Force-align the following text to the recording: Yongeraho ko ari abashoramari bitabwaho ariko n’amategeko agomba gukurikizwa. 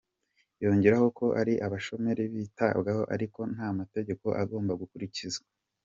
Yongeraho 0.63 1.07
ko 1.17 1.25
ari 1.41 1.53
abashoramari 1.65 2.23
bitabwaho 2.33 3.03
ariko 3.15 3.39
n’amategeko 3.55 4.25
agomba 4.41 4.71
gukurikizwa. 4.81 5.47